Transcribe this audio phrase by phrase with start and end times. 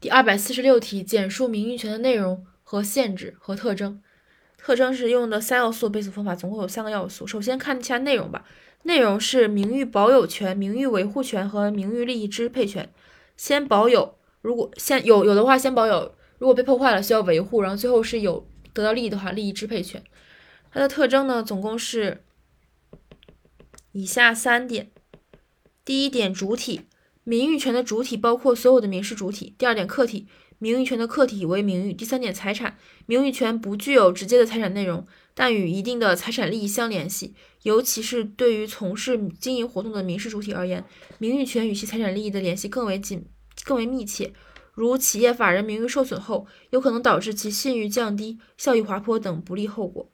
[0.00, 4.02] 第二百四十六题，简述名誉权的内容和限制和特征。
[4.56, 7.26] 特征是用的三要素倍速方法，总共有三个要素。
[7.26, 8.46] 首先看一下内容吧，
[8.84, 12.90] 内容是名誉保有权、名誉维护权和名誉利益支配权。
[13.36, 20.02] 先保有，如果先有有的话先保有，如果被破坏了需要维护，然后最后是有得到利益的话，利益支配权。
[20.72, 22.22] 它的特征呢，总共是
[23.92, 24.90] 以下三点。
[25.84, 26.82] 第一点，主体，
[27.24, 29.54] 名誉权的主体包括所有的民事主体。
[29.58, 30.26] 第二点，客体。
[30.62, 31.94] 名誉权的客体为名誉。
[31.94, 40.84] 第三点，财产名誉权不具有直接的财产内容，但与一定的财产利益相联系，尤其是对于从事经营活动的民事主体而言，
[41.16, 43.24] 名誉权与其财产利益的联系更为紧、
[43.64, 44.34] 更为密切。
[44.74, 50.10] 如企业法人名誉受损后，有可能导致其信誉降低、效益滑坡等不利后果。